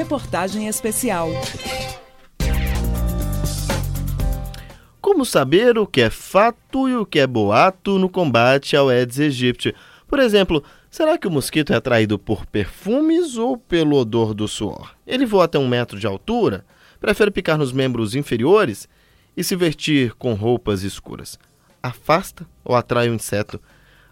Reportagem 0.00 0.66
especial. 0.66 1.28
Como 4.98 5.26
saber 5.26 5.76
o 5.76 5.86
que 5.86 6.00
é 6.00 6.08
fato 6.08 6.88
e 6.88 6.96
o 6.96 7.04
que 7.04 7.18
é 7.18 7.26
boato 7.26 7.98
no 7.98 8.08
combate 8.08 8.74
ao 8.74 8.88
Aedes 8.88 9.20
aegypti? 9.20 9.74
Por 10.08 10.18
exemplo, 10.18 10.64
será 10.90 11.18
que 11.18 11.28
o 11.28 11.30
mosquito 11.30 11.74
é 11.74 11.76
atraído 11.76 12.18
por 12.18 12.46
perfumes 12.46 13.36
ou 13.36 13.58
pelo 13.58 13.94
odor 13.94 14.32
do 14.32 14.48
suor? 14.48 14.94
Ele 15.06 15.26
voa 15.26 15.44
até 15.44 15.58
um 15.58 15.68
metro 15.68 15.98
de 15.98 16.06
altura? 16.06 16.64
Prefere 16.98 17.30
picar 17.30 17.58
nos 17.58 17.70
membros 17.70 18.14
inferiores? 18.14 18.88
E 19.36 19.44
se 19.44 19.54
vestir 19.54 20.14
com 20.14 20.32
roupas 20.32 20.82
escuras? 20.82 21.38
Afasta 21.82 22.46
ou 22.64 22.74
atrai 22.74 23.10
o 23.10 23.14
inseto? 23.14 23.60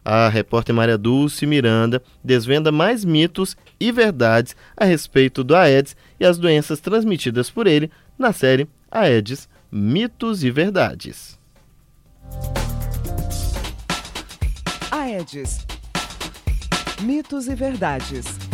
A 0.04 0.28
repórter 0.28 0.74
Maria 0.74 0.96
Dulce 0.96 1.46
Miranda 1.46 2.02
desvenda 2.22 2.72
mais 2.72 3.04
mitos 3.04 3.56
e 3.78 3.92
verdades 3.92 4.56
a 4.76 4.84
respeito 4.84 5.44
do 5.44 5.54
Aedes 5.54 5.96
e 6.18 6.24
as 6.24 6.38
doenças 6.38 6.80
transmitidas 6.80 7.50
por 7.50 7.66
ele 7.66 7.90
na 8.18 8.32
série 8.32 8.68
Aedes 8.90 9.48
Mitos 9.70 10.42
e 10.42 10.50
Verdades. 10.50 11.38
Aedes 14.90 15.66
Mitos 17.02 17.48
e 17.48 17.54
Verdades. 17.54 18.47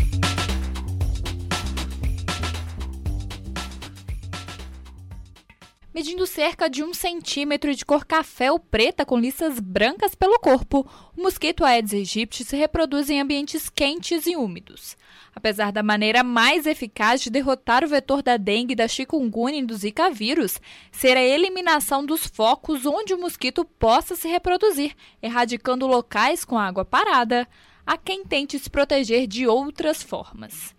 Medindo 5.94 6.26
cerca 6.26 6.68
de 6.68 6.82
um 6.82 6.92
centímetro 6.92 7.72
de 7.72 7.84
cor 7.84 8.04
café 8.04 8.50
ou 8.50 8.58
preta 8.58 9.06
com 9.06 9.16
listas 9.16 9.60
brancas 9.60 10.12
pelo 10.12 10.40
corpo, 10.40 10.84
o 11.16 11.22
mosquito 11.22 11.64
Aedes 11.64 11.94
aegypti 11.94 12.42
se 12.42 12.56
reproduz 12.56 13.08
em 13.08 13.20
ambientes 13.20 13.68
quentes 13.68 14.26
e 14.26 14.34
úmidos. 14.34 14.96
Apesar 15.32 15.70
da 15.70 15.84
maneira 15.84 16.24
mais 16.24 16.66
eficaz 16.66 17.20
de 17.20 17.30
derrotar 17.30 17.84
o 17.84 17.88
vetor 17.88 18.24
da 18.24 18.36
dengue, 18.36 18.74
da 18.74 18.88
chikungunya 18.88 19.60
e 19.60 19.64
do 19.64 19.76
zika 19.76 20.10
vírus 20.10 20.60
ser 20.90 21.16
a 21.16 21.22
eliminação 21.22 22.04
dos 22.04 22.26
focos 22.26 22.84
onde 22.84 23.14
o 23.14 23.20
mosquito 23.20 23.64
possa 23.64 24.16
se 24.16 24.26
reproduzir, 24.26 24.96
erradicando 25.22 25.86
locais 25.86 26.44
com 26.44 26.58
água 26.58 26.84
parada, 26.84 27.46
há 27.86 27.96
quem 27.96 28.24
tente 28.24 28.58
se 28.58 28.68
proteger 28.68 29.28
de 29.28 29.46
outras 29.46 30.02
formas. 30.02 30.74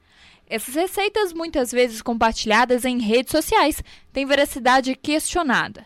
Essas 0.47 0.75
receitas, 0.75 1.33
muitas 1.33 1.71
vezes 1.71 2.01
compartilhadas 2.01 2.85
em 2.85 2.99
redes 2.99 3.31
sociais, 3.31 3.83
têm 4.13 4.25
veracidade 4.25 4.95
questionada. 4.95 5.85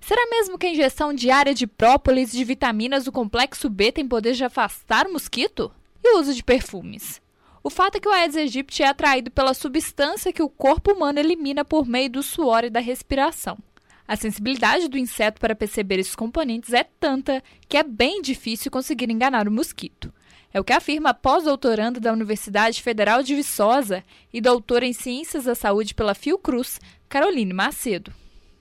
Será 0.00 0.26
mesmo 0.30 0.56
que 0.56 0.66
a 0.66 0.70
injeção 0.70 1.12
diária 1.12 1.52
de 1.52 1.66
própolis 1.66 2.32
e 2.32 2.38
de 2.38 2.44
vitaminas 2.44 3.04
do 3.04 3.12
complexo 3.12 3.68
B 3.68 3.92
tem 3.92 4.08
poder 4.08 4.32
de 4.32 4.44
afastar 4.44 5.06
o 5.06 5.12
mosquito? 5.12 5.70
E 6.02 6.14
o 6.14 6.20
uso 6.20 6.32
de 6.32 6.42
perfumes? 6.42 7.20
O 7.62 7.68
fato 7.68 7.96
é 7.96 8.00
que 8.00 8.08
o 8.08 8.12
Aedes 8.12 8.36
aegypti 8.36 8.82
é 8.82 8.88
atraído 8.88 9.30
pela 9.30 9.52
substância 9.52 10.32
que 10.32 10.42
o 10.42 10.48
corpo 10.48 10.92
humano 10.92 11.18
elimina 11.18 11.64
por 11.64 11.86
meio 11.86 12.08
do 12.08 12.22
suor 12.22 12.64
e 12.64 12.70
da 12.70 12.80
respiração. 12.80 13.58
A 14.06 14.16
sensibilidade 14.16 14.88
do 14.88 14.96
inseto 14.96 15.38
para 15.38 15.54
perceber 15.54 15.98
esses 15.98 16.14
componentes 16.14 16.72
é 16.72 16.82
tanta 16.82 17.42
que 17.68 17.76
é 17.76 17.82
bem 17.82 18.22
difícil 18.22 18.70
conseguir 18.70 19.10
enganar 19.10 19.46
o 19.46 19.52
mosquito. 19.52 20.10
É 20.52 20.58
o 20.58 20.64
que 20.64 20.72
afirma 20.72 21.10
a 21.10 21.14
pós-doutoranda 21.14 22.00
da 22.00 22.10
Universidade 22.10 22.82
Federal 22.82 23.22
de 23.22 23.34
Viçosa 23.34 24.02
e 24.32 24.40
doutora 24.40 24.86
em 24.86 24.94
Ciências 24.94 25.44
da 25.44 25.54
Saúde 25.54 25.94
pela 25.94 26.14
Fiocruz, 26.14 26.80
Caroline 27.06 27.52
Macedo. 27.52 28.10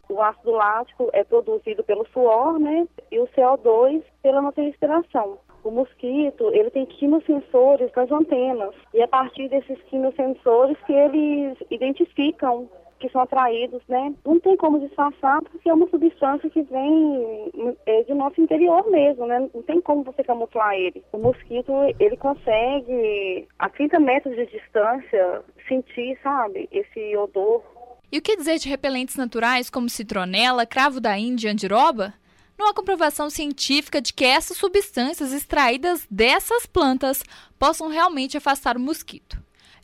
O 0.10 0.22
ácido 0.22 0.52
lático 0.52 1.10
é 1.14 1.24
produzido 1.24 1.84
pelo 1.84 2.06
suor, 2.14 2.60
né? 2.60 2.86
E 3.10 3.20
o 3.20 3.28
CO2 3.28 4.04
pela 4.22 4.42
nossa 4.42 4.62
respiração. 4.62 5.38
O 5.64 5.72
mosquito, 5.72 6.50
ele 6.54 6.70
tem 6.72 6.86
quimiosensores 6.86 7.90
nas 7.96 8.12
antenas. 8.12 8.74
E 8.94 9.00
é 9.00 9.04
a 9.04 9.08
partir 9.08 9.50
desses 9.50 9.82
quimiosensores 9.84 10.78
que 10.86 10.94
eles 10.94 11.58
identificam 11.72 12.70
que 13.00 13.10
são 13.10 13.22
atraídos, 13.22 13.82
né? 13.88 14.14
Não 14.26 14.40
tem 14.40 14.56
como 14.58 14.80
disfarçar 14.80 15.42
porque 15.44 15.70
é 15.70 15.74
uma 15.74 15.90
substância 15.90 16.50
que 16.50 16.62
vem 16.64 17.76
é, 17.86 18.04
do 18.04 18.16
nosso 18.16 18.42
interior 18.42 18.90
mesmo, 18.90 19.26
né? 19.26 19.50
Não 19.54 19.62
tem 19.62 19.82
como 19.82 20.04
você 20.04 20.24
camuflar 20.24 20.74
ele. 20.74 21.04
O 21.12 21.18
mosquito, 21.18 21.72
ele 22.00 22.18
consegue, 22.18 23.48
a 23.60 23.70
30 23.70 24.00
metros 24.00 24.36
de 24.36 24.46
distância, 24.48 25.44
sentir, 25.68 26.18
sabe, 26.22 26.68
esse 26.72 27.16
odor. 27.18 27.64
E 28.12 28.18
o 28.18 28.22
que 28.22 28.38
dizer 28.38 28.58
de 28.58 28.70
repelentes 28.70 29.16
naturais 29.16 29.70
como 29.70 29.90
citronela, 29.90 30.66
cravo 30.66 31.00
da 31.00 31.18
Índia 31.18 31.50
e 31.50 31.52
andiroba? 31.52 32.14
Não 32.58 32.70
há 32.70 32.74
comprovação 32.74 33.30
científica 33.30 34.02
de 34.02 34.12
que 34.12 34.26
essas 34.26 34.58
substâncias 34.58 35.32
extraídas 35.32 36.08
dessas 36.10 36.66
plantas 36.66 37.24
possam 37.60 37.88
realmente 37.88 38.36
afastar 38.36 38.78
o 38.78 38.80
mosquito. 38.80 39.38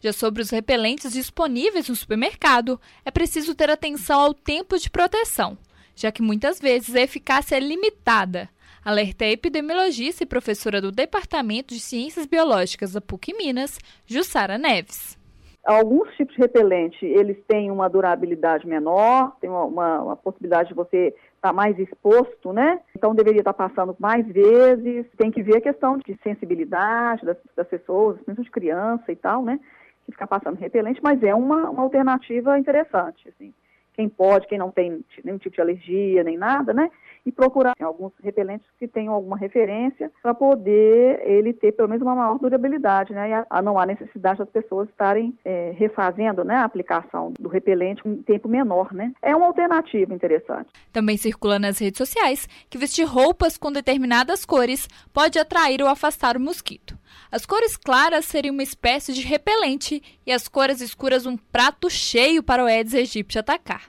Já 0.03 0.11
sobre 0.11 0.41
os 0.41 0.49
repelentes 0.49 1.13
disponíveis 1.13 1.87
no 1.87 1.95
supermercado, 1.95 2.77
é 3.05 3.09
preciso 3.09 3.55
ter 3.55 3.69
atenção 3.69 4.19
ao 4.19 4.33
tempo 4.33 4.77
de 4.77 4.89
proteção, 4.89 5.57
já 5.95 6.11
que 6.11 6.21
muitas 6.21 6.59
vezes 6.59 6.93
a 6.93 6.99
eficácia 6.99 7.55
é 7.55 7.59
limitada. 7.61 8.49
Alerta 8.83 9.23
epidemiologista 9.23 10.21
e 10.23 10.27
professora 10.27 10.81
do 10.81 10.91
Departamento 10.91 11.73
de 11.73 11.79
Ciências 11.79 12.25
Biológicas 12.25 12.91
da 12.91 12.99
PUC 12.99 13.33
Minas, 13.33 13.79
Jussara 14.05 14.57
Neves. 14.57 15.17
Alguns 15.65 16.13
tipos 16.17 16.35
de 16.35 16.41
repelente, 16.41 17.05
eles 17.05 17.37
têm 17.47 17.71
uma 17.71 17.87
durabilidade 17.87 18.67
menor, 18.67 19.37
tem 19.39 19.49
uma, 19.49 19.63
uma, 19.63 20.01
uma 20.01 20.15
possibilidade 20.17 20.67
de 20.67 20.75
você 20.75 21.15
estar 21.35 21.39
tá 21.39 21.53
mais 21.53 21.79
exposto, 21.79 22.51
né? 22.51 22.81
Então 22.93 23.15
deveria 23.15 23.39
estar 23.39 23.53
tá 23.53 23.69
passando 23.69 23.95
mais 23.97 24.27
vezes. 24.27 25.05
Tem 25.17 25.31
que 25.31 25.41
ver 25.41 25.59
a 25.59 25.61
questão 25.61 25.97
de 25.97 26.19
sensibilidade 26.21 27.25
das, 27.25 27.37
das 27.55 27.67
pessoas, 27.69 28.17
principalmente 28.17 28.51
criança 28.51 29.09
e 29.09 29.15
tal, 29.15 29.41
né? 29.45 29.57
Que 30.05 30.11
ficar 30.11 30.27
passando 30.27 30.57
repelente, 30.57 31.01
mas 31.03 31.21
é 31.23 31.33
uma, 31.33 31.69
uma 31.69 31.83
alternativa 31.83 32.57
interessante, 32.57 33.29
assim. 33.29 33.53
Quem 33.93 34.09
pode, 34.09 34.47
quem 34.47 34.57
não 34.57 34.71
tem 34.71 35.03
nenhum 35.23 35.37
tipo 35.37 35.55
de 35.55 35.61
alergia, 35.61 36.23
nem 36.23 36.37
nada, 36.37 36.73
né? 36.73 36.89
E 37.25 37.31
procurar 37.31 37.73
alguns 37.81 38.11
repelentes 38.21 38.67
que 38.77 38.87
tenham 38.87 39.13
alguma 39.13 39.37
referência 39.37 40.11
para 40.21 40.33
poder 40.33 41.21
ele 41.25 41.53
ter 41.53 41.71
pelo 41.71 41.87
menos 41.87 42.01
uma 42.01 42.15
maior 42.15 42.37
durabilidade, 42.37 43.13
né? 43.13 43.29
E 43.29 43.33
a, 43.33 43.45
a 43.49 43.61
não 43.61 43.79
há 43.79 43.85
necessidade 43.85 44.39
das 44.39 44.49
pessoas 44.49 44.89
estarem 44.89 45.37
é, 45.45 45.73
refazendo 45.77 46.43
né, 46.43 46.55
a 46.55 46.65
aplicação 46.65 47.33
do 47.39 47.49
repelente 47.49 48.01
em 48.05 48.17
tempo 48.23 48.49
menor, 48.49 48.93
né? 48.93 49.13
É 49.21 49.35
uma 49.35 49.47
alternativa 49.47 50.13
interessante. 50.13 50.69
Também 50.91 51.17
circula 51.17 51.59
nas 51.59 51.79
redes 51.79 51.97
sociais 51.97 52.47
que 52.69 52.77
vestir 52.77 53.05
roupas 53.05 53.57
com 53.57 53.71
determinadas 53.71 54.45
cores 54.45 54.87
pode 55.13 55.39
atrair 55.39 55.81
ou 55.81 55.87
afastar 55.87 56.35
o 56.35 56.39
mosquito. 56.39 56.97
As 57.31 57.45
cores 57.45 57.77
claras 57.77 58.25
seriam 58.25 58.53
uma 58.53 58.63
espécie 58.63 59.13
de 59.13 59.21
repelente 59.21 60.01
e 60.25 60.31
as 60.31 60.47
cores 60.47 60.81
escuras 60.81 61.25
um 61.25 61.37
prato 61.37 61.89
cheio 61.89 62.43
para 62.43 62.63
o 62.63 62.67
Aedes 62.67 62.93
aegypti 62.93 63.39
atacar. 63.39 63.82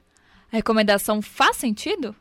Recomendação 0.54 1.20
faz 1.20 1.56
sentido? 1.56 2.14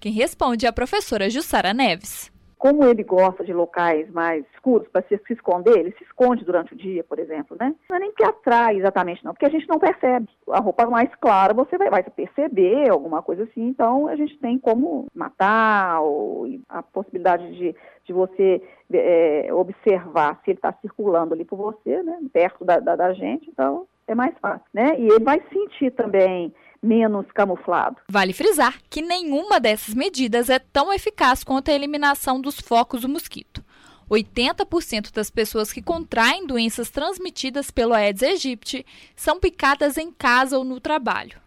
Quem 0.00 0.10
responde 0.10 0.66
é 0.66 0.68
a 0.68 0.72
professora 0.72 1.30
Jussara 1.30 1.72
Neves. 1.72 2.32
Como 2.58 2.82
ele 2.84 3.04
gosta 3.04 3.44
de 3.44 3.52
locais 3.52 4.10
mais 4.10 4.44
escuros 4.54 4.88
para 4.88 5.06
se, 5.06 5.16
se, 5.24 5.34
esconder, 5.34 5.78
ele 5.78 5.92
se 5.92 6.02
esconde 6.02 6.44
durante 6.44 6.74
o 6.74 6.76
dia, 6.76 7.04
por 7.04 7.20
exemplo, 7.20 7.56
né? 7.60 7.72
Não 7.88 7.96
é 7.96 8.00
nem 8.00 8.12
que 8.12 8.24
atrai 8.24 8.76
exatamente, 8.76 9.24
não, 9.24 9.32
porque 9.32 9.46
a 9.46 9.50
gente 9.50 9.68
não 9.68 9.78
percebe. 9.78 10.28
A 10.50 10.58
roupa 10.58 10.84
mais 10.86 11.14
clara 11.14 11.54
você 11.54 11.78
vai, 11.78 11.88
vai 11.88 12.02
perceber, 12.02 12.90
alguma 12.90 13.22
coisa 13.22 13.44
assim, 13.44 13.68
então 13.68 14.08
a 14.08 14.16
gente 14.16 14.36
tem 14.38 14.58
como 14.58 15.06
matar, 15.14 16.00
ou 16.00 16.48
a 16.68 16.82
possibilidade 16.82 17.54
de, 17.56 17.76
de 18.04 18.12
você 18.12 18.60
é, 18.92 19.48
observar 19.52 20.40
se 20.44 20.50
ele 20.50 20.58
está 20.58 20.72
circulando 20.80 21.34
ali 21.34 21.44
por 21.44 21.56
você, 21.56 22.02
né? 22.02 22.18
Perto 22.32 22.64
da, 22.64 22.80
da, 22.80 22.96
da 22.96 23.12
gente, 23.12 23.48
então 23.48 23.86
é 24.08 24.14
mais 24.14 24.36
fácil, 24.38 24.66
né? 24.74 24.98
E 24.98 25.06
ele 25.06 25.22
vai 25.22 25.40
sentir 25.52 25.92
também 25.92 26.52
menos 26.86 27.26
camuflado. 27.34 27.96
Vale 28.08 28.32
frisar 28.32 28.78
que 28.88 29.02
nenhuma 29.02 29.58
dessas 29.58 29.94
medidas 29.94 30.48
é 30.48 30.58
tão 30.58 30.92
eficaz 30.92 31.42
quanto 31.42 31.70
a 31.70 31.74
eliminação 31.74 32.40
dos 32.40 32.60
focos 32.60 33.02
do 33.02 33.08
mosquito. 33.08 33.64
80% 34.08 35.12
das 35.12 35.30
pessoas 35.30 35.72
que 35.72 35.82
contraem 35.82 36.46
doenças 36.46 36.90
transmitidas 36.90 37.70
pelo 37.70 37.92
Aedes 37.92 38.22
aegypti 38.22 38.86
são 39.16 39.40
picadas 39.40 39.98
em 39.98 40.12
casa 40.12 40.56
ou 40.56 40.64
no 40.64 40.80
trabalho. 40.80 41.40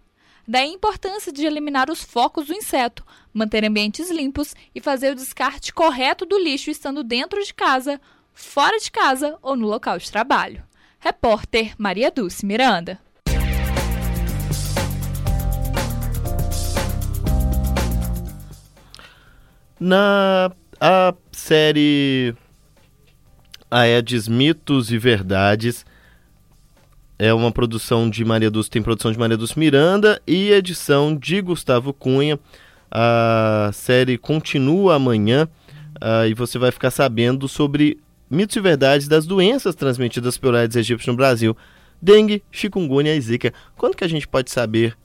Daí 0.46 0.70
a 0.70 0.74
importância 0.74 1.32
de 1.32 1.46
eliminar 1.46 1.90
os 1.90 2.04
focos 2.04 2.48
do 2.48 2.54
inseto, 2.54 3.06
manter 3.32 3.64
ambientes 3.64 4.10
limpos 4.10 4.56
e 4.74 4.82
fazer 4.82 5.12
o 5.12 5.16
descarte 5.16 5.72
correto 5.72 6.26
do 6.26 6.40
lixo 6.40 6.72
estando 6.72 7.04
dentro 7.04 7.42
de 7.44 7.54
casa, 7.54 8.02
fora 8.34 8.78
de 8.80 8.92
casa 8.92 9.38
ou 9.42 9.56
no 9.56 9.68
local 9.68 9.98
de 9.98 10.12
trabalho. 10.12 10.64
Repórter 11.00 11.76
Maria 11.78 12.12
Dulce 12.12 12.46
Miranda. 12.46 13.00
Na 19.80 20.52
a 20.82 21.14
série 21.32 22.36
Aedes 23.72 24.28
Mitos 24.28 24.92
e 24.92 24.98
Verdades 24.98 25.86
é 27.18 27.34
uma 27.34 27.50
produção 27.50 28.10
de 28.10 28.26
Maria 28.26 28.52
dos 28.52 28.68
tem 28.68 28.82
produção 28.82 29.10
de 29.12 29.18
Maria 29.18 29.38
dos 29.38 29.56
Miranda 29.56 30.22
e 30.28 30.52
edição 30.52 31.16
de 31.16 31.42
Gustavo 31.42 31.94
Cunha. 31.94 32.38
A 32.92 33.70
série 33.74 34.18
continua 34.18 34.96
amanhã 34.96 35.48
uh, 35.96 36.28
e 36.28 36.34
você 36.34 36.60
vai 36.60 36.72
ficar 36.72 36.92
sabendo 36.92 37.48
sobre 37.48 38.00
mitos 38.30 38.58
e 38.58 38.60
verdades 38.60 39.08
das 39.08 39.26
doenças 39.26 39.76
transmitidas 39.76 40.38
pelo 40.38 40.58
Aedes 40.58 40.76
aegypti 40.76 41.08
no 41.08 41.16
Brasil. 41.16 41.56
dengue, 42.02 42.44
chikungunya 42.52 43.16
e 43.16 43.22
zika. 43.22 43.54
Quando 43.78 43.96
que 43.96 44.04
a 44.04 44.10
gente 44.10 44.28
pode 44.28 44.52
saber 44.52 44.98